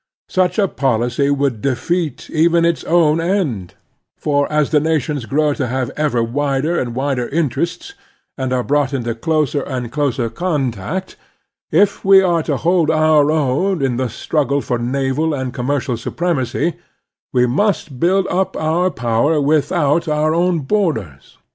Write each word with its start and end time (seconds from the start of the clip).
Such 0.29 0.57
a 0.57 0.67
policy 0.67 1.29
would 1.29 1.61
defeat 1.61 2.27
even 2.31 2.65
its 2.65 2.83
own 2.85 3.21
end; 3.21 3.75
for 4.17 4.51
as 4.51 4.71
the 4.71 4.79
nations 4.79 5.27
grow 5.27 5.53
to 5.53 5.67
have 5.67 5.91
ever 5.95 6.23
wider 6.23 6.79
and 6.79 6.95
wider 6.95 7.27
interests, 7.27 7.93
and 8.35 8.51
are 8.51 8.63
brought 8.63 8.93
into 8.95 9.13
closer 9.13 9.61
and 9.61 9.91
closer 9.91 10.27
contact, 10.31 11.17
if 11.71 12.03
we 12.03 12.19
are 12.19 12.41
to 12.41 12.57
hold 12.57 12.89
our 12.89 13.29
own 13.29 13.83
in 13.83 13.97
the 13.97 14.09
struggle 14.09 14.59
for 14.59 14.79
naval 14.79 15.35
and 15.35 15.53
commercial 15.53 15.97
supremacy, 15.97 16.77
we 17.31 17.45
must 17.45 17.99
build 17.99 18.25
up 18.29 18.53
otu* 18.53 18.95
power 18.95 19.39
without 19.39 19.65
The 19.65 20.01
Strenuous 20.01 20.07
Life 20.07 20.07
ix 20.07 20.07
our 20.19 20.33
own 20.33 20.65
bor^er3. 20.65 21.21